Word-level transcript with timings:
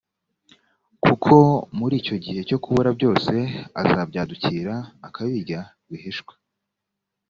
kuko 1.03 1.33
muri 1.77 1.93
icyo 2.01 2.15
gihe 2.23 2.39
cyo 2.49 2.57
kubura 2.63 2.89
byose 2.97 3.33
azabyadukira 3.81 4.75
akabirya 5.07 5.59
rwihishwa: 5.83 6.33